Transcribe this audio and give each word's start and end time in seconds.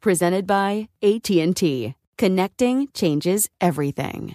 Presented 0.00 0.46
by 0.46 0.88
AT&T. 1.02 1.94
Connecting 2.16 2.88
changes 2.94 3.50
everything. 3.60 4.34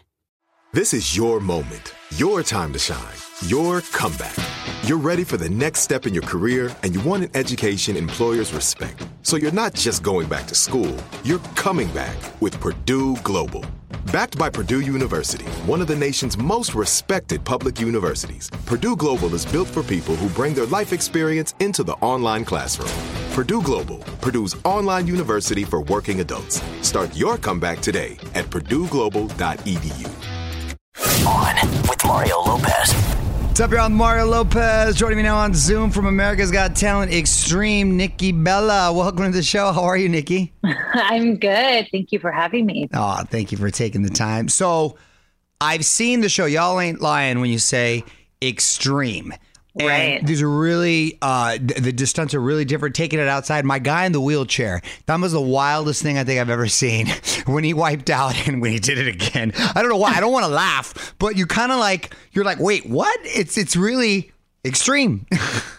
This 0.74 0.94
is 0.94 1.18
your 1.18 1.40
moment, 1.40 1.96
your 2.18 2.44
time 2.44 2.72
to 2.74 2.78
shine, 2.78 3.18
your 3.48 3.82
comeback. 3.82 4.36
You're 4.84 5.00
ready 5.00 5.24
for 5.24 5.38
the 5.38 5.50
next 5.50 5.80
step 5.80 6.06
in 6.06 6.14
your 6.14 6.22
career 6.22 6.76
and 6.84 6.94
you 6.94 7.02
want 7.02 7.24
an 7.24 7.32
education 7.34 7.98
employers 7.98 8.54
respect. 8.54 9.08
So 9.24 9.38
you're 9.38 9.52
not 9.52 9.74
just 9.74 10.04
going 10.04 10.30
back 10.30 10.46
to 10.48 10.56
school, 10.56 10.96
you're 11.24 11.40
coming 11.56 11.88
back 11.94 12.16
with 12.42 12.60
Purdue 12.60 13.16
Global. 13.24 13.66
Backed 14.12 14.38
by 14.38 14.52
Purdue 14.52 14.82
University, 14.82 15.46
one 15.66 15.82
of 15.82 15.88
the 15.88 15.96
nation's 15.96 16.38
most 16.38 16.76
respected 16.76 17.44
public 17.44 17.82
universities, 17.82 18.52
Purdue 18.68 18.96
Global 18.96 19.34
is 19.34 19.48
built 19.48 19.70
for 19.70 19.82
people 19.82 20.16
who 20.16 20.30
bring 20.30 20.54
their 20.54 20.68
life 20.68 20.94
experience 20.94 21.56
into 21.60 21.84
the 21.84 21.94
online 21.94 22.46
classroom. 22.46 23.15
Purdue 23.36 23.62
Global, 23.62 23.98
Purdue's 24.22 24.56
online 24.64 25.08
university 25.08 25.66
for 25.66 25.82
working 25.82 26.22
adults. 26.22 26.62
Start 26.80 27.14
your 27.18 27.38
comeback 27.38 27.82
today 27.82 28.18
at 28.34 28.46
purdueglobal.edu. 28.46 30.08
On 31.28 31.82
with 31.82 32.06
Mario 32.06 32.40
Lopez. 32.40 32.94
What's 32.94 33.60
up, 33.60 33.72
y'all? 33.72 33.90
Mario 33.90 34.28
Lopez. 34.28 34.96
Joining 34.96 35.18
me 35.18 35.24
now 35.24 35.36
on 35.36 35.54
Zoom 35.54 35.92
from 35.92 36.06
America's 36.06 36.50
Got 36.50 36.78
Talent 36.78 37.12
Extreme, 37.12 37.98
Nikki 37.98 38.32
Bella. 38.32 38.94
Welcome 38.94 39.26
to 39.26 39.32
the 39.32 39.44
show. 39.44 39.74
How 39.74 39.84
are 39.84 39.98
you, 39.98 40.08
Nikki? 40.08 40.54
I'm 40.94 41.36
good. 41.36 41.90
Thank 41.92 42.14
you 42.14 42.20
for 42.20 42.32
having 42.32 42.66
me. 42.66 42.88
Oh, 42.94 43.22
thank 43.28 43.52
you 43.52 43.58
for 43.58 43.70
taking 43.70 44.04
the 44.04 44.10
time. 44.10 44.48
So, 44.48 44.96
I've 45.60 45.84
seen 45.84 46.22
the 46.22 46.30
show. 46.30 46.46
Y'all 46.46 46.80
ain't 46.80 47.02
lying 47.02 47.42
when 47.42 47.50
you 47.50 47.60
say 47.60 48.06
extreme. 48.42 49.34
And 49.78 49.88
Right. 49.88 50.26
these 50.26 50.42
are 50.42 50.50
really, 50.50 51.18
uh, 51.22 51.58
the, 51.60 51.92
the 51.92 52.06
stunts 52.08 52.34
are 52.34 52.40
really 52.40 52.64
different. 52.64 52.96
Taking 52.96 53.20
it 53.20 53.28
outside. 53.28 53.66
My 53.66 53.80
guy 53.80 54.06
in 54.06 54.14
the 54.14 54.22
wheelchair, 54.22 54.82
that 55.06 55.20
was 55.20 55.34
the 55.34 55.42
wildest 55.42 56.02
thing 56.02 56.18
I 56.18 56.24
think 56.24 56.40
I've 56.40 56.50
ever 56.50 56.68
seen 56.68 57.08
when 57.46 57.64
he 57.64 57.74
wiped 57.74 58.10
out 58.10 58.48
and 58.48 58.62
when 58.62 58.72
he 58.72 58.80
did 58.80 58.98
it 58.98 59.08
again. 59.08 59.52
I 59.76 59.82
don't 59.82 59.90
know 59.90 59.98
why. 59.98 60.14
I 60.14 60.20
don't 60.22 60.32
want 60.32 60.46
to 60.46 60.52
laugh, 60.52 61.14
but 61.20 61.36
you 61.36 61.46
kind 61.46 61.72
of 61.74 61.80
like, 61.80 62.14
you're 62.32 62.46
like, 62.46 62.60
wait, 62.60 62.86
what? 62.86 63.18
It's, 63.24 63.58
it's 63.58 63.76
really 63.76 64.32
extreme. 64.64 65.26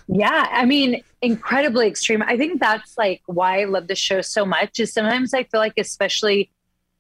Yeah, 0.09 0.47
I 0.53 0.67
mean, 0.67 1.03
incredibly 1.21 1.89
extreme. 1.89 2.23
I 2.23 2.37
think 2.37 2.61
that's 2.61 2.97
like 2.97 3.23
why 3.27 3.61
I 3.63 3.65
love 3.65 3.89
the 3.89 3.97
show 3.97 4.21
so 4.21 4.47
much. 4.47 4.79
Is 4.79 4.93
sometimes 4.93 5.35
I 5.35 5.43
feel 5.43 5.59
like, 5.59 5.73
especially 5.79 6.49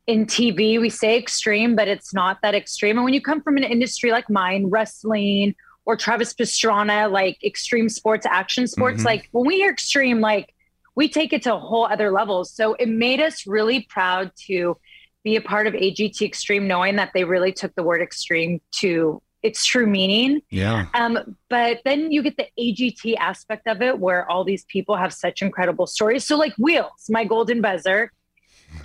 in 0.08 0.26
TV, 0.26 0.80
we 0.80 0.90
say 0.90 1.16
extreme, 1.16 1.76
but 1.76 1.86
it's 1.86 2.12
not 2.12 2.38
that 2.42 2.56
extreme. 2.56 2.96
And 2.96 3.04
when 3.04 3.14
you 3.14 3.20
come 3.20 3.40
from 3.42 3.58
an 3.58 3.62
industry 3.62 4.10
like 4.10 4.28
mine, 4.28 4.66
wrestling 4.70 5.54
or 5.86 5.96
Travis 5.96 6.34
Pastrana, 6.34 7.10
like 7.10 7.42
extreme 7.42 7.88
sports, 7.88 8.26
action 8.26 8.66
sports, 8.66 9.04
like 9.04 9.28
when 9.30 9.46
we 9.46 9.56
hear 9.56 9.70
extreme, 9.70 10.20
like 10.20 10.52
we 10.96 11.08
take 11.08 11.32
it 11.32 11.42
to 11.42 11.54
a 11.54 11.58
whole 11.58 11.86
other 11.86 12.10
level. 12.10 12.44
So 12.44 12.74
it 12.74 12.88
made 12.88 13.20
us 13.20 13.46
really 13.46 13.86
proud 13.88 14.32
to 14.46 14.76
be 15.22 15.36
a 15.36 15.40
part 15.40 15.66
of 15.66 15.74
AGT 15.74 16.22
Extreme, 16.22 16.66
knowing 16.66 16.96
that 16.96 17.12
they 17.14 17.24
really 17.24 17.52
took 17.52 17.74
the 17.76 17.82
word 17.82 18.02
extreme 18.02 18.60
to 18.72 19.22
its 19.42 19.64
true 19.64 19.86
meaning. 19.86 20.42
yeah. 20.50 20.86
Um, 20.94 21.36
but 21.48 21.80
then 21.84 22.10
you 22.10 22.22
get 22.22 22.36
the 22.36 22.48
AGT 22.58 23.16
aspect 23.18 23.68
of 23.68 23.80
it 23.80 24.00
where 24.00 24.28
all 24.28 24.42
these 24.42 24.64
people 24.64 24.96
have 24.96 25.12
such 25.12 25.40
incredible 25.40 25.86
stories. 25.86 26.24
So, 26.24 26.36
like 26.36 26.54
Wheels, 26.58 27.08
my 27.08 27.24
golden 27.24 27.60
buzzer, 27.60 28.10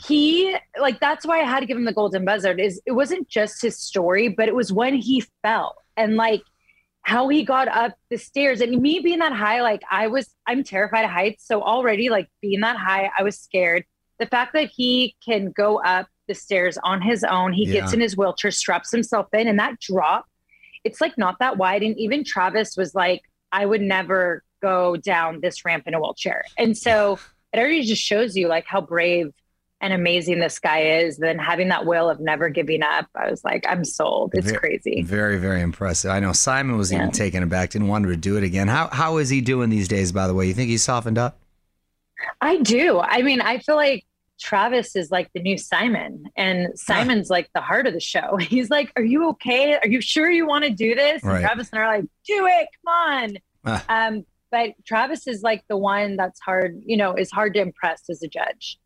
he 0.06 0.56
like 0.80 1.00
that's 1.00 1.26
why 1.26 1.42
I 1.42 1.46
had 1.46 1.62
to 1.62 1.66
give 1.66 1.78
him 1.78 1.86
the 1.86 1.94
golden 1.94 2.26
buzzer. 2.26 2.52
Is 2.52 2.80
it 2.86 2.92
wasn't 2.92 3.28
just 3.28 3.62
his 3.62 3.80
story, 3.80 4.28
but 4.28 4.48
it 4.48 4.54
was 4.54 4.72
when 4.72 4.94
he 4.94 5.24
fell 5.42 5.78
and 5.98 6.16
like 6.16 6.44
how 7.04 7.28
he 7.30 7.44
got 7.44 7.68
up 7.68 7.94
the 8.10 8.18
stairs 8.18 8.62
and 8.62 8.82
me 8.82 9.00
being 9.00 9.20
that 9.20 9.34
high, 9.34 9.62
like 9.62 9.82
I 9.90 10.08
was, 10.08 10.30
I'm 10.46 10.64
terrified 10.64 11.04
of 11.04 11.12
heights. 11.12 11.46
So 11.48 11.62
already 11.62 12.10
like 12.10 12.30
being 12.42 12.62
that 12.62 12.78
high, 12.78 13.10
I 13.18 13.24
was 13.24 13.40
scared. 13.40 13.86
The 14.20 14.28
fact 14.28 14.54
that 14.54 14.70
he 14.70 15.16
can 15.26 15.52
go 15.52 15.82
up 15.82 16.08
the 16.28 16.36
stairs 16.36 16.78
on 16.84 17.02
his 17.02 17.24
own, 17.24 17.54
he 17.54 17.66
gets 17.66 17.92
in 17.92 18.00
his 18.00 18.16
wheelchair, 18.16 18.52
straps 18.52 18.92
himself 18.92 19.28
in, 19.34 19.48
and 19.48 19.58
that 19.60 19.80
drop 19.80 20.26
it's 20.84 21.02
like 21.02 21.18
not 21.18 21.40
that 21.40 21.58
wide. 21.58 21.84
And 21.84 21.98
even 21.98 22.24
Travis 22.24 22.76
was 22.78 22.96
like, 22.96 23.22
I 23.52 23.66
would 23.66 23.82
never 23.82 24.44
go 24.62 24.96
down 24.96 25.40
this 25.42 25.66
ramp 25.66 25.84
in 25.88 25.94
a 25.94 26.00
wheelchair. 26.00 26.44
And 26.58 26.78
so 26.78 27.20
it 27.54 27.60
already 27.60 27.84
just 27.84 28.02
shows 28.02 28.36
you 28.36 28.48
like 28.48 28.66
how 28.66 28.82
brave 28.82 29.34
and 29.82 29.92
amazing 29.94 30.40
this 30.40 30.60
guy 30.60 30.80
is. 31.00 31.18
Then 31.18 31.38
having 31.40 31.68
that 31.70 31.86
will 31.86 32.10
of 32.10 32.20
never 32.20 32.48
giving 32.50 32.84
up, 32.84 33.08
I 33.16 33.30
was 33.30 33.44
like, 33.44 33.66
I'm 33.68 33.84
sold. 33.84 34.32
It's 34.36 34.52
Ve- 34.52 34.58
crazy. 34.58 35.02
Very, 35.02 35.38
very 35.38 35.62
impressive. 35.62 36.12
I 36.12 36.20
know 36.20 36.32
Simon 36.32 36.78
was 36.78 36.94
even 36.94 37.08
Yeah. 37.08 37.12
taken 37.12 37.44
aback, 37.44 37.72
didn't 37.72 37.88
want 37.90 38.06
to 38.06 38.16
do 38.16 38.38
it 38.38 38.44
again. 38.44 38.68
How 38.68 38.88
how 38.92 39.18
is 39.18 39.30
he 39.30 39.42
doing 39.42 39.70
these 39.70 39.88
days, 39.90 40.12
by 40.12 40.28
the 40.28 40.34
way? 40.34 40.48
You 40.48 40.54
think 40.54 40.70
he's 40.70 40.84
softened 40.84 41.18
up? 41.18 41.38
I 42.40 42.58
do. 42.58 43.00
I 43.00 43.22
mean, 43.24 43.42
I 43.42 43.58
feel 43.58 43.76
like 43.76 44.06
Travis 44.40 44.96
is 44.96 45.12
like 45.12 45.30
the 45.34 45.40
new 45.42 45.58
Simon, 45.58 46.26
and 46.36 46.68
Simon's 46.78 47.30
like 47.30 47.50
the 47.54 47.62
heart 47.62 47.86
of 47.88 47.94
the 47.94 48.00
show. 48.00 48.38
He's 48.40 48.70
like, 48.72 48.92
Are 48.96 49.04
you 49.04 49.30
okay? 49.30 49.76
Are 49.78 49.88
you 49.88 50.02
sure 50.02 50.30
you 50.32 50.48
want 50.48 50.64
to 50.64 50.70
do 50.72 50.96
this? 50.96 51.24
Right. 51.24 51.36
And 51.38 51.46
Travis 51.46 51.70
and 51.72 51.80
I 51.80 51.84
are 51.84 51.98
like, 51.98 52.06
Do 52.26 52.48
it. 52.48 52.68
Come 52.86 52.94
on. 52.94 53.38
Ah. 53.66 53.86
Um, 53.90 54.26
but 54.52 54.72
Travis 54.86 55.28
is 55.28 55.44
like 55.44 55.64
the 55.70 55.78
one 55.78 56.18
that's 56.18 56.40
hard, 56.42 56.82
you 56.86 56.98
know, 56.98 57.14
is 57.14 57.32
hard 57.32 57.54
to 57.54 57.62
impress 57.62 58.10
as 58.10 58.22
a 58.22 58.28
judge. 58.28 58.78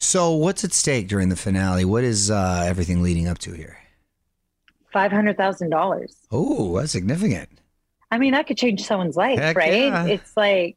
So 0.00 0.32
what's 0.32 0.64
at 0.64 0.72
stake 0.72 1.08
during 1.08 1.28
the 1.28 1.36
finale? 1.36 1.84
What 1.84 2.04
is 2.04 2.30
uh, 2.30 2.64
everything 2.66 3.02
leading 3.02 3.26
up 3.26 3.38
to 3.38 3.52
here? 3.52 3.78
$500,000. 4.94 6.14
Oh, 6.30 6.78
that's 6.78 6.92
significant. 6.92 7.48
I 8.10 8.18
mean, 8.18 8.32
that 8.32 8.46
could 8.46 8.58
change 8.58 8.84
someone's 8.84 9.16
life, 9.16 9.38
Heck 9.38 9.56
right? 9.56 9.72
yeah. 9.72 10.06
It's 10.06 10.36
like 10.36 10.76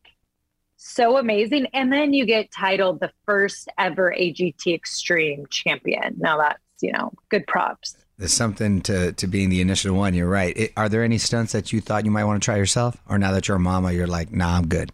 so 0.77 1.17
amazing. 1.17 1.67
And 1.73 1.91
then 1.93 2.13
you 2.13 2.25
get 2.25 2.51
titled 2.51 2.99
the 2.99 3.11
first 3.25 3.69
ever 3.77 4.13
AGT 4.17 4.73
Extreme 4.73 5.45
champion. 5.49 6.15
Now 6.17 6.37
that's, 6.37 6.59
you 6.81 6.91
know, 6.93 7.13
good 7.29 7.45
props. 7.47 7.95
There's 8.17 8.33
something 8.33 8.81
to, 8.81 9.11
to 9.13 9.27
being 9.27 9.49
the 9.49 9.61
initial 9.61 9.95
one. 9.95 10.15
You're 10.15 10.29
right. 10.29 10.57
It, 10.57 10.73
are 10.75 10.89
there 10.89 11.03
any 11.03 11.19
stunts 11.19 11.51
that 11.51 11.71
you 11.71 11.81
thought 11.81 12.05
you 12.05 12.09
might 12.11 12.23
want 12.23 12.41
to 12.41 12.45
try 12.45 12.55
yourself? 12.55 12.97
Or 13.07 13.19
now 13.19 13.31
that 13.33 13.47
you're 13.47 13.57
a 13.57 13.59
mama, 13.59 13.91
you're 13.91 14.07
like, 14.07 14.31
nah, 14.31 14.57
I'm 14.57 14.67
good. 14.67 14.91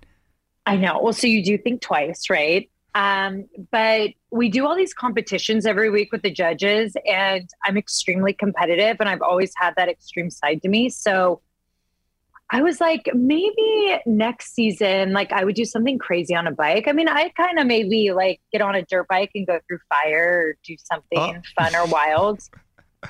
I 0.65 0.75
know. 0.75 0.99
Well, 1.01 1.13
so 1.13 1.27
you 1.27 1.43
do 1.43 1.57
think 1.57 1.81
twice, 1.81 2.29
right? 2.29 2.69
Um, 2.95 3.45
but 3.71 4.11
we 4.33 4.49
do 4.49 4.65
all 4.65 4.75
these 4.75 4.93
competitions 4.93 5.65
every 5.67 5.89
week 5.91 6.11
with 6.11 6.23
the 6.23 6.31
judges, 6.31 6.95
and 7.05 7.47
I'm 7.63 7.77
extremely 7.77 8.33
competitive, 8.33 8.97
and 8.99 9.07
I've 9.07 9.21
always 9.21 9.53
had 9.55 9.75
that 9.77 9.89
extreme 9.89 10.29
side 10.31 10.61
to 10.63 10.69
me. 10.69 10.89
So 10.89 11.41
I 12.49 12.61
was 12.61 12.81
like, 12.81 13.09
maybe 13.13 13.99
next 14.05 14.53
season, 14.55 15.13
like 15.13 15.31
I 15.31 15.43
would 15.45 15.55
do 15.55 15.65
something 15.65 15.97
crazy 15.99 16.35
on 16.35 16.47
a 16.47 16.51
bike. 16.51 16.87
I 16.87 16.91
mean, 16.93 17.07
I 17.07 17.29
kind 17.29 17.59
of 17.59 17.67
maybe 17.67 18.11
like 18.11 18.41
get 18.51 18.61
on 18.61 18.75
a 18.75 18.81
dirt 18.83 19.07
bike 19.07 19.31
and 19.35 19.45
go 19.45 19.59
through 19.67 19.79
fire 19.89 20.47
or 20.49 20.57
do 20.65 20.75
something 20.83 21.19
Oh. 21.19 21.35
fun 21.57 21.75
or 21.75 21.85
wild, 21.87 22.41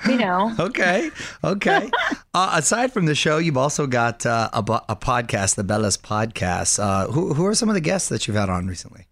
you 0.08 0.18
know? 0.18 0.54
Okay. 0.60 1.10
Okay. 1.44 1.90
uh, 2.34 2.52
aside 2.54 2.92
from 2.94 3.06
the 3.06 3.16
show, 3.16 3.38
you've 3.38 3.58
also 3.58 3.88
got 3.88 4.26
uh, 4.26 4.50
a, 4.54 4.60
a 4.90 4.96
podcast, 4.96 5.56
the 5.56 5.64
Bella's 5.64 5.98
podcast. 5.98 6.80
Uh, 6.82 7.08
who, 7.12 7.34
who 7.34 7.46
are 7.46 7.56
some 7.56 7.70
of 7.70 7.76
the 7.76 7.82
guests 7.82 8.10
that 8.10 8.28
you've 8.28 8.38
had 8.38 8.50
on 8.50 8.68
recently? 8.68 9.08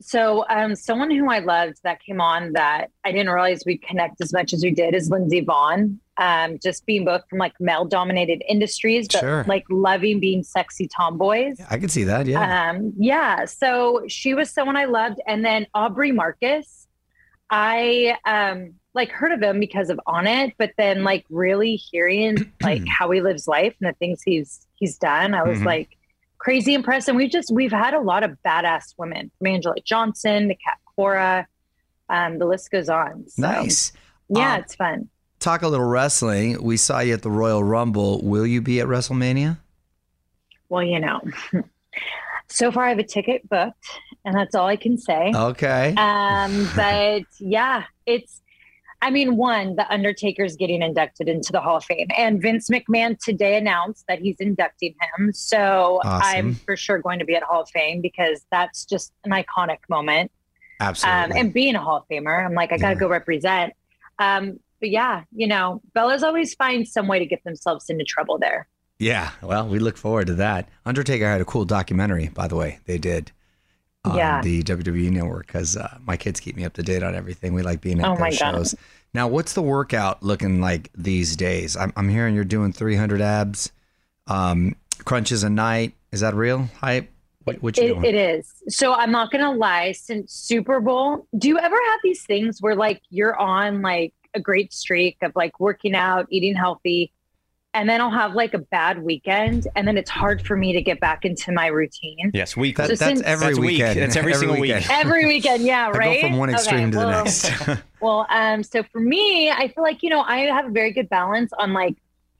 So, 0.00 0.44
um, 0.48 0.76
someone 0.76 1.10
who 1.10 1.28
I 1.28 1.40
loved 1.40 1.78
that 1.82 2.00
came 2.00 2.20
on 2.20 2.52
that 2.52 2.90
I 3.04 3.10
didn't 3.10 3.30
realize 3.30 3.62
we'd 3.66 3.82
connect 3.82 4.20
as 4.20 4.32
much 4.32 4.52
as 4.52 4.62
we 4.62 4.70
did 4.70 4.94
is 4.94 5.10
Lindsey 5.10 5.44
Vonn. 5.44 5.98
Um, 6.18 6.58
just 6.62 6.84
being 6.84 7.04
both 7.04 7.22
from 7.30 7.38
like 7.38 7.52
male 7.60 7.84
dominated 7.84 8.42
industries, 8.48 9.06
but 9.06 9.20
Sure. 9.20 9.44
like 9.46 9.64
loving 9.70 10.18
being 10.18 10.42
sexy 10.42 10.88
tomboys. 10.88 11.60
I 11.70 11.78
could 11.78 11.92
see 11.92 12.02
that. 12.04 12.26
Yeah. 12.26 12.70
Um, 12.70 12.92
yeah. 12.98 13.44
So 13.44 14.02
she 14.08 14.34
was 14.34 14.50
someone 14.50 14.76
I 14.76 14.86
loved. 14.86 15.20
And 15.28 15.44
then 15.44 15.66
Aubrey 15.74 16.10
Marcus, 16.10 16.88
I 17.50 18.16
um 18.24 18.74
like 18.94 19.10
heard 19.12 19.30
of 19.32 19.40
him 19.42 19.60
because 19.60 19.90
of 19.90 20.00
Onnit, 20.08 20.54
but 20.58 20.72
then 20.76 21.04
like 21.04 21.24
really 21.30 21.76
hearing 21.76 22.52
like 22.62 22.82
how 22.88 23.10
he 23.12 23.20
lives 23.20 23.46
life 23.46 23.74
and 23.80 23.88
the 23.88 23.94
things 23.98 24.20
he's 24.24 24.66
he's 24.74 24.98
done, 24.98 25.34
I 25.34 25.42
was 25.44 25.60
Mhm. 25.60 25.66
like 25.66 25.96
crazy 26.38 26.74
impressed. 26.74 27.08
And 27.08 27.16
we've 27.16 27.30
just 27.30 27.52
we've 27.52 27.72
had 27.72 27.94
a 27.94 28.00
lot 28.00 28.22
of 28.22 28.36
badass 28.44 28.94
women 28.96 29.30
from 29.38 29.46
Angela 29.46 29.74
Johnson, 29.84 30.48
the 30.48 30.54
Cat 30.54 30.78
Cora, 30.96 31.46
um, 32.08 32.38
the 32.38 32.46
list 32.46 32.70
goes 32.70 32.88
on. 32.88 33.24
So, 33.28 33.42
nice. 33.42 33.92
Yeah, 34.28 34.54
Um, 34.54 34.60
it's 34.60 34.74
fun. 34.74 35.08
Talk 35.40 35.62
a 35.62 35.68
little 35.68 35.86
wrestling. 35.86 36.62
We 36.62 36.76
saw 36.76 37.00
you 37.00 37.14
at 37.14 37.22
the 37.22 37.30
Royal 37.30 37.62
Rumble. 37.62 38.20
Will 38.22 38.46
you 38.46 38.60
be 38.60 38.80
at 38.80 38.86
WrestleMania? 38.86 39.58
Well, 40.68 40.82
you 40.82 41.00
know. 41.00 41.20
So 42.50 42.72
far 42.72 42.84
I 42.84 42.88
have 42.88 42.98
a 42.98 43.04
ticket 43.04 43.46
booked, 43.48 43.86
and 44.24 44.34
that's 44.34 44.54
all 44.54 44.66
I 44.66 44.76
can 44.76 44.96
say. 44.96 45.32
Okay. 45.34 45.94
Um, 45.98 46.66
but 46.76 47.24
yeah, 47.38 47.84
it's. 48.06 48.40
I 49.00 49.10
mean, 49.10 49.36
one, 49.36 49.76
the 49.76 49.88
Undertaker's 49.92 50.56
getting 50.56 50.82
inducted 50.82 51.28
into 51.28 51.52
the 51.52 51.60
Hall 51.60 51.76
of 51.76 51.84
Fame, 51.84 52.08
and 52.16 52.42
Vince 52.42 52.68
McMahon 52.68 53.16
today 53.18 53.56
announced 53.56 54.04
that 54.08 54.18
he's 54.20 54.36
inducting 54.40 54.94
him. 55.18 55.32
So 55.32 56.00
Awesome. 56.04 56.20
I'm 56.24 56.54
for 56.54 56.76
sure 56.76 56.98
going 56.98 57.20
to 57.20 57.24
be 57.24 57.36
at 57.36 57.42
Hall 57.44 57.62
of 57.62 57.70
Fame 57.70 58.00
because 58.00 58.44
that's 58.50 58.84
just 58.84 59.12
an 59.24 59.30
iconic 59.30 59.78
moment. 59.88 60.32
Um, 60.80 60.88
Absolutely. 60.88 61.40
and 61.40 61.52
being 61.54 61.74
a 61.76 61.80
Hall 61.80 61.98
of 61.98 62.04
Famer, 62.10 62.44
I'm 62.44 62.54
like, 62.54 62.72
I 62.72 62.76
got 62.78 62.88
to 62.88 62.94
Yeah. 62.94 63.00
go 63.00 63.08
represent. 63.08 63.72
Um, 64.18 64.58
but 64.80 64.90
yeah, 64.90 65.22
you 65.32 65.46
know, 65.46 65.80
Bella's 65.94 66.22
always 66.24 66.54
find 66.54 66.86
some 66.86 67.06
way 67.08 67.18
to 67.20 67.26
get 67.26 67.42
themselves 67.44 67.88
into 67.90 68.04
trouble 68.04 68.38
there. 68.38 68.68
yeah. 68.98 69.30
Well, 69.42 69.68
we 69.68 69.78
look 69.78 69.96
forward 69.96 70.26
to 70.28 70.34
that. 70.34 70.68
Undertaker 70.84 71.24
had 71.24 71.40
a 71.40 71.44
cool 71.44 71.64
documentary, 71.64 72.28
by 72.28 72.48
the 72.48 72.56
way. 72.56 72.78
They 72.86 72.98
did. 72.98 73.30
On 74.04 74.16
Yeah. 74.16 74.40
the 74.42 74.62
WWE 74.62 75.10
network 75.10 75.46
because 75.48 75.76
uh, 75.76 75.98
my 76.06 76.16
kids 76.16 76.38
keep 76.40 76.56
me 76.56 76.64
up 76.64 76.72
to 76.74 76.82
date 76.82 77.02
on 77.02 77.14
everything. 77.14 77.52
We 77.52 77.62
like 77.62 77.80
being 77.80 78.00
at 78.00 78.06
Oh 78.06 78.10
those 78.10 78.20
my 78.20 78.30
God. 78.30 78.36
shows. 78.36 78.74
Now, 79.12 79.26
what's 79.26 79.54
the 79.54 79.62
workout 79.62 80.22
looking 80.22 80.60
like 80.60 80.90
these 80.96 81.34
days? 81.36 81.76
I'm, 81.76 81.92
I'm 81.96 82.08
hearing 82.08 82.34
you're 82.34 82.44
doing 82.44 82.72
300 82.72 83.20
abs, 83.20 83.72
um, 84.28 84.76
crunches 85.04 85.42
a 85.42 85.50
night. 85.50 85.94
Is 86.12 86.20
that 86.20 86.34
real 86.34 86.68
hype? 86.80 87.10
What, 87.44 87.62
what 87.62 87.76
you 87.76 87.84
It, 87.84 87.88
doing? 87.88 88.04
it 88.04 88.14
is. 88.14 88.52
So 88.68 88.92
I'm 88.94 89.10
not 89.10 89.30
gonna 89.32 89.52
lie. 89.52 89.92
Since 89.92 90.32
Super 90.32 90.80
Bowl, 90.80 91.26
do 91.36 91.48
you 91.48 91.58
ever 91.58 91.76
have 91.76 92.00
these 92.04 92.22
things 92.24 92.60
where 92.60 92.76
like 92.76 93.00
you're 93.10 93.38
on 93.38 93.82
like 93.82 94.12
a 94.34 94.40
great 94.40 94.72
streak 94.72 95.16
of 95.22 95.32
like 95.34 95.58
working 95.58 95.94
out, 95.94 96.26
eating 96.30 96.54
healthy, 96.54 97.10
and 97.78 97.88
then 97.88 98.00
I'll 98.00 98.10
have 98.10 98.34
like 98.34 98.54
a 98.54 98.58
bad 98.58 99.02
weekend, 99.02 99.66
and 99.76 99.86
then 99.86 99.96
it's 99.96 100.10
hard 100.10 100.44
for 100.44 100.56
me 100.56 100.72
to 100.72 100.82
get 100.82 101.00
back 101.00 101.24
into 101.24 101.52
my 101.52 101.66
routine. 101.68 102.30
Yes, 102.34 102.56
weekly. 102.56 102.86
That, 102.88 102.98
So 102.98 103.04
that's 103.04 103.18
since- 103.18 103.26
every 103.26 103.46
That's 103.46 103.58
week. 103.58 103.68
weekend. 103.70 104.00
That's 104.00 104.16
every 104.16 104.34
single 104.34 104.58
week. 104.60 104.90
Every 104.90 105.24
weekend, 105.26 105.62
yeah, 105.64 105.88
right. 105.90 105.94
I 105.94 105.98
right. 105.98 106.20
go 106.22 106.28
from 106.28 106.36
one 106.38 106.48
Okay, 106.50 106.56
extreme 106.58 106.90
to 106.92 106.98
the 106.98 107.06
well- 107.06 107.24
next. 107.24 107.50
Well, 108.00 108.26
um, 108.30 108.62
so 108.62 108.84
for 108.92 109.00
me, 109.00 109.50
I 109.50 109.66
feel 109.68 109.82
like 109.82 110.02
you 110.04 110.10
know 110.10 110.20
I 110.20 110.40
have 110.42 110.66
a 110.66 110.70
very 110.70 110.92
good 110.92 111.08
balance 111.08 111.52
on 111.58 111.72
like 111.72 111.96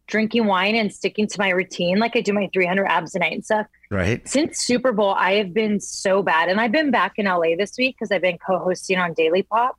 drinking 0.06 0.46
wine 0.46 0.75
and 0.76 0.93
sticking 0.93 1.26
to 1.26 1.37
my 1.38 1.49
routine. 1.50 1.99
Like 1.99 2.14
I 2.17 2.20
do 2.20 2.32
my 2.32 2.49
300 2.52 2.87
abs 2.87 3.14
a 3.14 3.19
night 3.19 3.32
and 3.32 3.44
stuff. 3.44 3.67
right? 3.90 4.26
Since 4.29 4.58
Super 4.58 4.93
Bowl, 4.93 5.14
I 5.14 5.32
have 5.35 5.52
been 5.52 5.81
so 5.81 6.23
bad. 6.23 6.49
And 6.49 6.61
I've 6.61 6.73
been 6.73 6.90
back 6.90 7.14
in 7.17 7.26
LA 7.26 7.56
this 7.58 7.73
week 7.76 7.96
because 7.99 8.11
I've 8.12 8.23
been 8.23 8.38
co 8.38 8.58
hosting 8.58 8.99
on 8.99 9.12
Daily 9.14 9.43
Pop. 9.43 9.76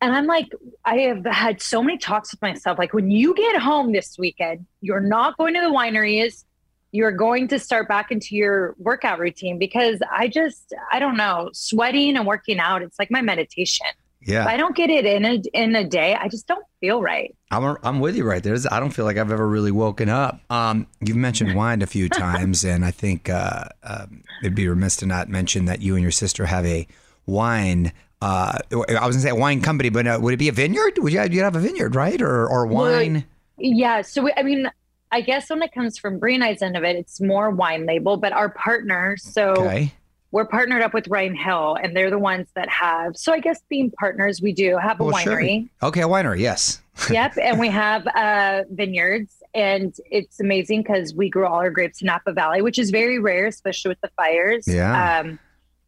And 0.00 0.14
I'm 0.14 0.26
like, 0.26 0.48
I 0.84 0.98
have 0.98 1.24
had 1.26 1.60
so 1.60 1.82
many 1.82 1.98
talks 1.98 2.32
with 2.32 2.40
myself. 2.40 2.78
Like, 2.78 2.94
when 2.94 3.10
you 3.10 3.34
get 3.34 3.60
home 3.60 3.92
this 3.92 4.16
weekend, 4.18 4.66
you're 4.80 5.00
not 5.00 5.36
going 5.36 5.54
to 5.54 5.60
the 5.60 5.66
wineries. 5.68 6.44
You're 6.92 7.12
going 7.12 7.48
to 7.48 7.58
start 7.58 7.86
back 7.86 8.10
into 8.10 8.34
your 8.34 8.74
workout 8.78 9.18
routine 9.18 9.58
because 9.58 10.00
I 10.10 10.26
just, 10.28 10.74
I 10.90 10.98
don't 10.98 11.16
know, 11.16 11.50
sweating 11.52 12.16
and 12.16 12.26
working 12.26 12.58
out, 12.58 12.82
it's 12.82 12.98
like 12.98 13.10
my 13.10 13.20
meditation. 13.20 13.86
If 14.22 14.28
Yeah. 14.28 14.46
I 14.46 14.56
don't 14.56 14.74
get 14.74 14.90
it 14.90 15.04
in 15.06 15.24
a, 15.24 15.42
in 15.52 15.76
a 15.76 15.84
day, 15.84 16.14
I 16.14 16.28
just 16.28 16.46
don't 16.48 16.64
feel 16.80 17.00
right. 17.00 17.34
I'm, 17.50 17.76
I'm 17.82 18.00
with 18.00 18.16
you 18.16 18.24
right 18.24 18.42
there. 18.42 18.56
I 18.70 18.80
don't 18.80 18.90
feel 18.90 19.04
like 19.04 19.18
I've 19.18 19.30
ever 19.30 19.46
really 19.48 19.70
woken 19.70 20.08
up. 20.08 20.40
Um, 20.50 20.86
you've 21.00 21.16
mentioned 21.16 21.54
wine 21.54 21.82
a 21.82 21.86
few 21.86 22.08
times, 22.10 22.64
and 22.64 22.84
I 22.84 22.90
think 22.90 23.28
uh, 23.28 23.64
um, 23.82 24.22
it'd 24.42 24.54
be 24.54 24.66
remiss 24.66 24.96
to 24.96 25.06
not 25.06 25.28
mention 25.28 25.66
that 25.66 25.80
you 25.82 25.94
and 25.94 26.02
your 26.02 26.10
sister 26.10 26.46
have 26.46 26.66
a 26.66 26.86
wine. 27.26 27.92
Uh, 28.22 28.58
I 28.72 29.06
was 29.06 29.16
gonna 29.16 29.20
say 29.20 29.30
a 29.30 29.34
wine 29.34 29.60
company, 29.62 29.88
but 29.88 30.06
uh, 30.06 30.18
would 30.20 30.34
it 30.34 30.38
be 30.38 30.48
a 30.48 30.52
vineyard? 30.52 30.98
Would 30.98 31.12
you 31.12 31.20
you'd 31.22 31.42
have 31.42 31.56
a 31.56 31.60
vineyard, 31.60 31.94
right, 31.94 32.20
or 32.20 32.46
or 32.48 32.66
Well, 32.66 32.90
wine? 32.92 33.24
Yeah. 33.58 34.02
So, 34.02 34.22
we, 34.22 34.32
I 34.36 34.42
mean, 34.42 34.70
I 35.10 35.20
guess 35.22 35.48
when 35.50 35.62
it 35.62 35.72
comes 35.72 35.98
from 35.98 36.20
and 36.22 36.44
I's 36.44 36.62
end 36.62 36.76
of 36.76 36.84
it, 36.84 36.96
it's 36.96 37.20
more 37.20 37.50
wine 37.50 37.86
label, 37.86 38.16
but 38.16 38.32
our 38.32 38.48
partner, 38.50 39.16
so 39.18 39.52
Okay, 39.52 39.92
we're 40.32 40.44
partnered 40.44 40.82
up 40.82 40.92
with 40.94 41.08
Ryan 41.08 41.34
Hill, 41.34 41.76
and 41.82 41.96
they're 41.96 42.10
the 42.10 42.18
ones 42.18 42.48
that 42.54 42.68
have. 42.68 43.16
So, 43.16 43.32
I 43.32 43.40
guess 43.40 43.60
being 43.68 43.90
partners, 43.92 44.42
we 44.42 44.52
do 44.52 44.76
have 44.76 45.00
a 45.00 45.04
Well, 45.04 45.16
sure. 45.16 45.36
winery. 45.40 45.68
okay, 45.82 46.02
a 46.02 46.06
winery. 46.08 46.40
Yes. 46.40 46.80
yep. 47.10 47.32
And 47.40 47.58
we 47.58 47.68
have 47.68 48.06
uh, 48.08 48.64
vineyards, 48.70 49.42
and 49.54 49.94
it's 50.10 50.40
amazing 50.40 50.82
because 50.82 51.14
we 51.14 51.30
grow 51.30 51.48
all 51.48 51.56
our 51.60 51.70
grapes 51.70 52.02
in 52.02 52.06
Napa 52.06 52.32
Valley, 52.32 52.60
which 52.60 52.78
is 52.78 52.90
very 52.90 53.18
rare, 53.18 53.46
especially 53.46 53.88
with 53.88 54.00
the 54.02 54.10
fires. 54.16 54.68
Yeah. 54.68 55.20
Um, 55.20 55.38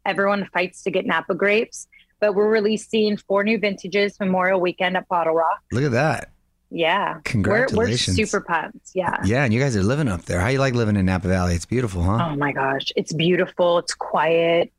everyone 0.04 0.48
fights 0.52 0.82
to 0.82 0.90
get 0.90 1.06
Napa 1.06 1.34
grapes, 1.34 1.86
but 2.22 2.36
we're 2.36 2.48
releasing 2.48 3.16
four 3.16 3.42
new 3.42 3.58
vintages 3.58 4.18
Memorial 4.20 4.60
Weekend 4.60 4.96
at 4.96 5.08
Bottle 5.08 5.34
Rock. 5.34 5.58
Look 5.72 5.82
at 5.82 5.90
that. 5.90 6.30
Yeah. 6.70 7.18
Congratulations. 7.24 8.16
We're, 8.16 8.22
we're 8.22 8.26
super 8.28 8.40
pumped. 8.44 8.90
Yeah. 8.94 9.16
Yeah, 9.24 9.42
and 9.42 9.52
you 9.52 9.58
guys 9.58 9.76
are 9.76 9.82
living 9.82 10.06
up 10.06 10.22
there. 10.22 10.38
How 10.40 10.46
you 10.46 10.60
like 10.60 10.74
living 10.74 10.94
in 10.94 11.04
Napa 11.04 11.26
Valley? 11.26 11.56
It's 11.56 11.66
beautiful, 11.66 12.00
huh? 12.04 12.28
Oh 12.30 12.36
my 12.36 12.52
gosh, 12.52 12.92
it's 12.94 13.12
beautiful. 13.12 13.78
It's 13.78 13.92
quiet. 13.92 14.72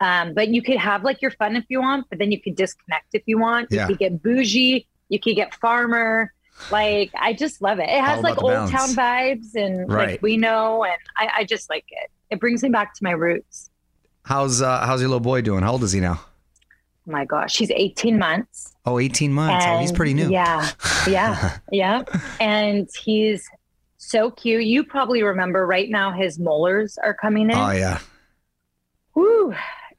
Um, 0.00 0.34
but 0.34 0.48
you 0.48 0.60
could 0.60 0.76
have 0.76 1.04
like 1.04 1.22
your 1.22 1.30
fun 1.30 1.54
if 1.54 1.64
you 1.68 1.80
want, 1.80 2.06
but 2.10 2.18
then 2.18 2.32
you 2.32 2.40
could 2.42 2.56
disconnect 2.56 3.06
if 3.12 3.22
you 3.26 3.38
want. 3.38 3.68
Yeah. 3.70 3.82
You 3.82 3.86
could 3.88 3.98
get 4.00 4.20
bougie. 4.20 4.88
You 5.08 5.20
could 5.20 5.36
get 5.36 5.54
farmer. 5.54 6.32
Like 6.72 7.12
I 7.16 7.32
just 7.32 7.62
love 7.62 7.78
it. 7.78 7.88
It 7.88 8.00
has 8.02 8.22
like 8.24 8.42
old 8.42 8.70
town 8.72 8.88
vibes 8.88 9.54
and 9.54 9.88
Right. 9.88 10.10
like 10.10 10.22
we 10.22 10.36
know, 10.36 10.82
and 10.82 10.96
I, 11.16 11.30
I 11.38 11.44
just 11.44 11.70
like 11.70 11.84
it. 11.90 12.10
It 12.30 12.40
brings 12.40 12.64
me 12.64 12.70
back 12.70 12.92
to 12.94 13.04
my 13.04 13.12
roots. 13.12 13.70
How's 14.24 14.60
uh, 14.60 14.84
how's 14.84 15.00
your 15.00 15.08
little 15.10 15.20
boy 15.20 15.42
doing? 15.42 15.62
How 15.62 15.70
old 15.72 15.84
is 15.84 15.92
he 15.92 16.00
now? 16.00 16.20
My 17.08 17.24
gosh, 17.24 17.56
he's 17.56 17.70
18 17.70 18.18
months. 18.18 18.74
Oh, 18.86 18.98
18 18.98 19.32
months. 19.32 19.64
oh, 19.66 19.78
he's 19.78 19.90
pretty 19.92 20.14
new. 20.14 20.30
Yeah, 20.30 20.68
yeah, 21.08 21.58
yeah. 21.72 22.02
And 22.38 22.88
he's 23.02 23.48
so 23.96 24.30
cute. 24.30 24.64
You 24.64 24.84
probably 24.84 25.22
remember 25.22 25.66
right 25.66 25.88
now 25.90 26.12
his 26.12 26.38
molars 26.38 26.98
are 27.02 27.14
coming 27.14 27.50
in. 27.50 27.56
Oh 27.56 27.70
yeah. 27.70 27.98
Whew, 29.14 29.54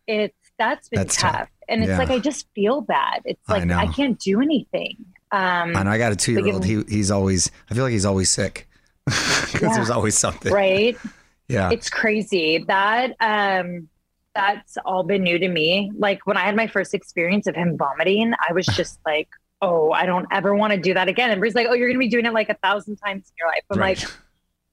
it's 0.07 0.35
that's 0.57 0.89
been 0.89 0.99
That's 0.99 1.17
tough. 1.17 1.35
tough. 1.35 1.49
And 1.67 1.81
it's 1.83 1.89
Yeah. 1.89 1.97
like 1.97 2.09
I 2.09 2.19
just 2.19 2.47
feel 2.55 2.81
bad. 2.81 3.21
It's 3.25 3.41
I 3.47 3.53
like 3.59 3.65
know. 3.65 3.77
I, 3.77 3.87
can't 3.87 4.19
do 4.19 4.41
anything. 4.41 4.97
Um 5.31 5.75
I 5.75 5.83
know. 5.83 5.89
I 5.91 5.97
got 5.97 6.11
a 6.11 6.15
two 6.15 6.33
year 6.33 6.53
old. 6.53 6.65
He 6.65 6.83
he's 6.89 7.11
always. 7.11 7.51
I 7.69 7.73
feel 7.73 7.83
like 7.83 7.91
he's 7.93 8.05
always 8.05 8.29
sick 8.29 8.67
because 9.05 9.61
Yeah. 9.61 9.73
there's 9.75 9.89
always 9.89 10.17
something. 10.17 10.53
right? 10.53 10.97
Yeah. 11.51 11.71
It's 11.71 11.89
crazy. 11.89 12.59
That 12.67 13.15
um 13.19 13.89
that's 14.35 14.77
all 14.85 15.03
been 15.03 15.23
new 15.23 15.37
to 15.39 15.47
me. 15.47 15.91
Like 15.97 16.25
when 16.27 16.37
I 16.37 16.41
had 16.41 16.55
my 16.55 16.67
first 16.67 16.93
experience 16.93 17.47
of 17.47 17.55
him 17.55 17.77
vomiting, 17.77 18.33
I 18.47 18.53
was 18.53 18.65
just 18.65 18.99
like, 19.05 19.29
oh, 19.61 19.91
I 19.91 20.05
don't 20.05 20.27
ever 20.31 20.55
want 20.55 20.73
to 20.73 20.79
do 20.79 20.93
that 20.93 21.07
again. 21.07 21.31
And 21.31 21.39
Brie's 21.39 21.55
like, 21.55 21.67
oh, 21.69 21.73
you're 21.73 21.89
gonna 21.89 21.99
be 21.99 22.07
doing 22.09 22.25
it 22.25 22.33
like 22.33 22.49
a 22.49 22.53
thousand 22.55 22.95
times 22.97 23.27
in 23.29 23.33
your 23.39 23.47
life. 23.49 23.63
I'm 23.71 23.79
Right. 23.79 23.99
like, 24.01 24.09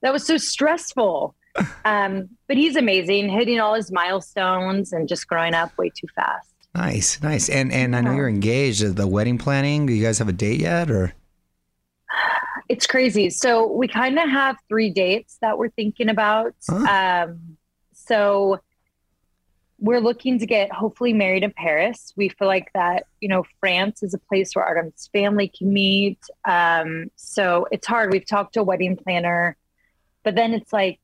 that 0.03 0.13
was 0.13 0.27
so 0.27 0.37
stressful. 0.37 1.35
Um, 1.87 2.29
but 2.49 2.59
he's 2.59 2.77
amazing, 2.77 3.31
hitting 3.31 3.61
all 3.61 3.73
his 3.73 3.91
milestones 3.91 4.93
and 4.93 5.09
just 5.09 5.27
growing 5.27 5.55
up 5.55 5.73
way 5.79 5.89
too 5.89 6.07
fast. 6.15 6.51
Nice, 6.75 7.23
nice. 7.23 7.49
And 7.49 7.73
and 7.73 7.97
I 7.97 8.03
know 8.03 8.13
you're 8.13 8.29
engaged. 8.29 8.83
The 8.97 9.07
wedding 9.07 9.39
planning. 9.39 9.87
Do 9.87 9.95
you 9.95 10.05
guys 10.05 10.19
have 10.19 10.29
a 10.29 10.35
date 10.35 10.61
yet, 10.61 10.91
or? 10.91 11.15
It's 12.69 12.87
crazy. 12.87 13.31
So 13.31 13.71
we 13.73 13.87
kind 13.89 14.19
of 14.19 14.29
have 14.29 14.57
three 14.69 14.91
dates 14.91 15.39
that 15.41 15.57
we're 15.57 15.71
thinking 15.71 16.09
about. 16.09 16.53
Um, 16.69 17.57
so 17.95 18.59
we're 19.79 20.01
looking 20.01 20.39
to 20.39 20.47
get 20.47 20.73
hopefully 20.73 21.13
married 21.13 21.43
in 21.43 21.53
Paris. 21.53 22.13
We 22.17 22.31
feel 22.31 22.49
like 22.49 22.71
that, 22.75 23.05
you 23.21 23.29
know, 23.29 23.45
France 23.61 24.03
is 24.03 24.15
a 24.15 24.19
place 24.19 24.53
where 24.55 24.65
Artem's 24.65 25.11
family 25.13 25.49
can 25.49 25.73
meet. 25.73 26.19
Um, 26.47 27.11
so 27.17 27.67
it's 27.71 27.87
hard. 27.87 28.11
We've 28.11 28.27
talked 28.27 28.55
to 28.55 28.61
a 28.61 28.65
wedding 28.65 28.97
planner, 28.97 29.57
but 30.25 30.35
then 30.35 30.55
it's 30.55 30.73
like 30.73 31.01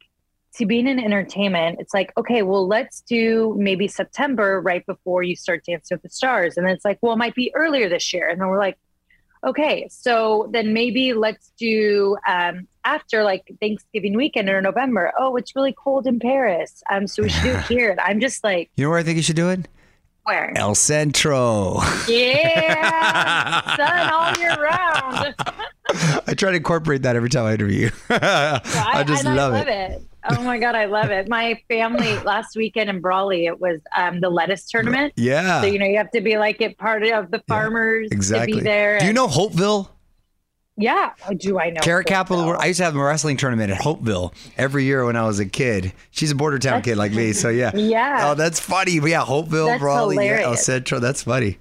to 0.55 0.67
being 0.67 0.87
in 0.87 0.99
entertainment, 0.99 1.79
it's 1.81 1.95
like, 1.95 2.13
okay, 2.17 2.43
well, 2.43 2.67
let's 2.67 3.01
do 3.03 3.55
maybe 3.59 3.89
September 3.89 4.61
right 4.61 4.85
before 4.87 5.23
you 5.23 5.35
start 5.35 5.65
Dancing 5.65 5.95
with 5.95 6.03
the 6.03 6.11
Stars. 6.11 6.57
And 6.57 6.67
then 6.67 6.75
it's 6.75 6.85
like, 6.85 6.99
well, 7.01 7.15
it 7.15 7.19
might 7.19 7.35
be 7.35 7.53
earlier 7.55 7.89
this 7.89 8.13
year. 8.13 8.29
And 8.29 8.41
then 8.41 8.49
we're 8.49 8.59
like, 8.59 8.79
okay, 9.45 9.89
so 9.91 10.49
then 10.53 10.73
maybe 10.73 11.13
let's 11.15 11.53
do 11.59 12.17
um, 12.27 12.67
after 12.85 13.23
like 13.25 13.51
Thanksgiving 13.61 14.17
weekend 14.17 14.49
or 14.49 14.61
November. 14.63 15.13
Oh, 15.19 15.37
it's 15.37 15.55
really 15.57 15.73
cold 15.73 16.07
in 16.07 16.19
Paris. 16.21 16.83
Um, 16.91 17.07
so 17.07 17.23
we 17.23 17.29
should 17.29 17.43
do 17.43 17.51
it 17.51 17.63
here. 17.69 17.91
And 17.91 18.01
I'm 18.01 18.21
just 18.21 18.43
like, 18.45 18.71
You 18.77 18.85
know 18.85 18.91
where 18.91 18.99
I 18.99 19.03
think 19.03 19.17
you 19.17 19.23
should 19.23 19.37
do 19.37 19.51
it? 19.51 19.69
where? 20.25 20.53
El 20.57 20.75
Centro. 20.77 21.81
Yeah, 22.09 23.77
sun 23.77 24.13
all 24.13 24.37
year 24.41 24.55
round. 24.63 25.35
I 26.29 26.35
try 26.35 26.51
to 26.53 26.57
incorporate 26.59 27.03
that 27.03 27.17
every 27.17 27.29
time 27.29 27.45
I 27.45 27.55
interview 27.55 27.87
you. 27.87 27.91
I 28.09 29.05
just 29.07 29.25
love, 29.25 29.53
I 29.53 29.59
love 29.59 29.69
it. 29.69 29.91
it. 29.93 30.03
Oh 30.29 30.43
my 30.43 30.59
god, 30.59 30.75
I 30.75 30.85
love 30.85 31.11
it. 31.11 31.29
My 31.29 31.61
family 31.69 32.19
last 32.25 32.57
weekend 32.57 32.91
in 32.91 33.01
Brawley, 33.01 33.47
it 33.47 33.61
was 33.61 33.81
um, 33.97 34.21
the 34.21 34.31
lettuce 34.31 34.69
tournament. 34.69 35.13
Yeah. 35.17 35.61
So 35.61 35.67
you 35.67 35.79
know 35.79 35.87
you 35.87 35.97
have 35.97 36.11
to 36.13 36.21
be 36.21 36.39
like 36.39 36.61
it 36.61 36.79
part 36.79 37.03
of 37.05 37.31
the 37.31 37.43
farmers 37.49 38.09
exactly. 38.13 38.53
to 38.53 38.59
be 38.59 38.65
there. 38.65 38.99
Do 39.01 39.07
you 39.07 39.13
know 39.13 39.27
Holtville? 39.27 39.89
Yeah. 40.77 41.13
Oh, 41.29 41.35
do 41.35 41.61
I 41.61 41.71
know? 41.71 41.81
Carrot 41.81 42.07
Capital. 42.07 42.39
of 42.39 42.41
the 42.41 42.45
Holtville? 42.45 42.49
World. 42.53 42.63
I 42.63 42.67
used 42.67 42.79
to 42.79 42.85
have 42.85 42.97
a 42.97 43.03
wrestling 43.03 43.37
tournament 43.37 43.71
at 43.71 43.81
Holtville 43.81 44.33
every 44.57 44.85
year 44.85 45.05
when 45.05 45.17
I 45.17 45.27
was 45.27 45.39
a 45.39 45.47
kid. 45.47 45.93
She's 46.11 46.31
a 46.31 46.35
border 46.35 46.59
town 46.59 46.83
kid 46.83 46.97
like 46.97 47.13
me, 47.13 47.33
so 47.33 47.49
yeah. 47.51 47.73
Yeah. 47.77 48.31
Oh, 48.31 48.35
that's 48.35 48.59
funny. 48.59 48.99
But 49.01 49.11
yeah, 49.11 49.23
Holtville, 49.23 49.67
That's 49.67 49.81
Brawley, 49.81 50.27
yeah, 50.27 50.41
El. 50.43 50.57
Centro. 50.57 50.99
That's 50.99 51.25
funny. 51.25 51.59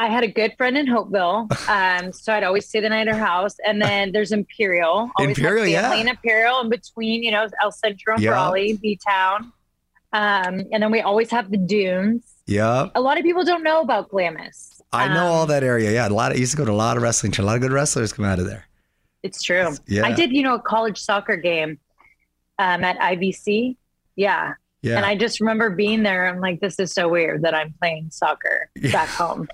I 0.00 0.08
had 0.08 0.22
a 0.22 0.28
good 0.28 0.54
friend 0.56 0.78
in 0.78 0.86
Holtville, 0.86 1.50
um, 1.68 2.12
so 2.12 2.32
I'd 2.32 2.44
always 2.44 2.68
stay 2.68 2.80
the 2.80 2.88
night 2.88 3.08
at 3.08 3.14
her 3.14 3.20
house. 3.20 3.56
And 3.66 3.82
then 3.82 4.12
there's 4.12 4.30
Imperial. 4.32 5.10
Imperial, 5.18 5.66
yeah. 5.66 5.94
in 5.94 6.08
Imperial, 6.08 6.60
in 6.60 6.68
between, 6.70 7.22
you 7.24 7.32
know, 7.32 7.48
El 7.62 7.72
Centro 7.72 8.14
and 8.14 8.22
Yeah. 8.22 8.30
Brawley, 8.30 8.74
B 8.74 8.98
Town. 9.06 9.52
Um, 10.12 10.62
and 10.72 10.82
then 10.82 10.90
we 10.90 11.00
always 11.00 11.30
have 11.30 11.50
the 11.50 11.56
dunes. 11.58 12.22
Yeah, 12.46 12.88
A 12.94 13.00
lot 13.00 13.18
of 13.18 13.24
people 13.24 13.44
don't 13.44 13.62
know 13.62 13.82
about 13.82 14.08
Glamis. 14.08 14.80
I 14.90 15.08
know 15.08 15.26
all 15.26 15.42
Um, 15.42 15.48
that 15.48 15.62
area. 15.62 15.90
Yeah, 15.92 16.08
a 16.08 16.10
lot. 16.10 16.30
Of, 16.32 16.38
I 16.38 16.40
used 16.40 16.52
to 16.52 16.56
go 16.56 16.64
to 16.64 16.72
a 16.72 16.72
lot 16.72 16.96
of 16.96 17.02
wrestling. 17.02 17.34
A 17.38 17.42
lot 17.42 17.56
of 17.56 17.60
good 17.60 17.72
wrestlers 17.72 18.12
come 18.14 18.24
out 18.24 18.38
of 18.38 18.46
there. 18.46 18.64
It's 19.22 19.42
true. 19.42 19.74
Yeah. 19.86 20.06
I 20.06 20.12
did, 20.12 20.32
you 20.32 20.42
know, 20.42 20.54
a 20.54 20.60
college 20.62 20.98
soccer 20.98 21.36
game 21.36 21.78
um, 22.58 22.84
at 22.84 22.98
IVC. 22.98 23.76
Yeah. 24.16 24.54
Yeah. 24.80 24.96
And 24.96 25.04
I 25.04 25.14
just 25.16 25.40
remember 25.40 25.68
being 25.70 26.04
there. 26.04 26.26
I'm 26.26 26.40
like, 26.40 26.60
this 26.60 26.78
is 26.78 26.92
so 26.94 27.08
weird 27.08 27.42
that 27.42 27.52
I'm 27.54 27.74
playing 27.80 28.10
soccer 28.12 28.70
back 28.92 29.08
home. 29.08 29.46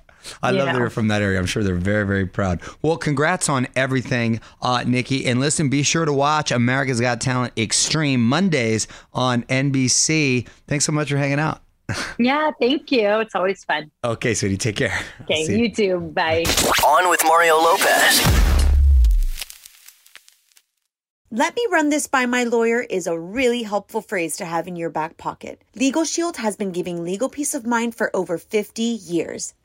I 0.43 0.51
you 0.51 0.59
love 0.59 0.67
that 0.67 0.73
know. 0.73 0.79
you're 0.81 0.91
from 0.91 1.09
that 1.09 1.23
area. 1.23 1.39
I'm 1.39 1.47
sure 1.47 1.63
they're 1.63 1.75
very, 1.75 2.07
very 2.07 2.27
proud. 2.27 2.61
Well, 2.83 2.97
congrats 2.97 3.49
on 3.49 3.67
everything, 3.77 4.41
uh, 4.63 4.85
Nikki. 4.87 5.27
And 5.27 5.41
listen, 5.41 5.69
be 5.69 5.83
sure 5.83 6.05
to 6.05 6.13
watch 6.13 6.51
America's 6.51 7.01
Got 7.01 7.21
Talent 7.21 7.53
Extreme 7.57 8.27
Mondays 8.27 8.87
on 9.13 9.43
NBC. 9.45 10.47
Thanks 10.67 10.85
so 10.85 10.93
much 10.93 11.11
for 11.11 11.17
hanging 11.17 11.41
out. 11.41 11.61
Yeah. 12.19 12.51
Thank 12.59 12.91
you. 12.93 13.21
It's 13.21 13.35
always 13.35 13.63
fun. 13.65 13.91
Okay, 14.03 14.33
sweetie, 14.35 14.57
take 14.57 14.77
care. 14.77 14.99
Okay. 15.23 15.45
See 15.45 15.59
You 15.59 15.71
too. 15.71 16.01
Bye. 16.01 16.45
On 16.87 17.11
with 17.11 17.21
Mario 17.25 17.57
Lopez. 17.57 18.23
Let 21.31 21.57
me 21.57 21.67
run 21.71 21.89
this 21.89 22.07
by 22.07 22.27
my 22.27 22.45
lawyer 22.45 22.81
is 22.81 23.07
a 23.09 23.19
really 23.19 23.65
helpful 23.65 24.01
phrase 24.01 24.37
to 24.37 24.45
have 24.45 24.69
in 24.69 24.77
your 24.77 24.91
back 24.91 25.17
pocket. 25.17 25.63
Legal 25.75 26.05
Shield 26.05 26.37
has 26.37 26.57
been 26.57 26.71
giving 26.71 27.03
legal 27.03 27.29
peace 27.29 27.55
of 27.55 27.67
mind 27.67 27.95
for 27.97 28.15
over 28.15 28.39
50 28.39 28.83
years. 28.83 29.53